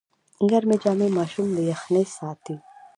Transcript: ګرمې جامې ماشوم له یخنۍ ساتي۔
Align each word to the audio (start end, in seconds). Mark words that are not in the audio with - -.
ګرمې 0.49 0.75
جامې 0.83 1.07
ماشوم 1.17 1.47
له 1.55 1.61
یخنۍ 1.71 2.05
ساتي۔ 2.17 2.55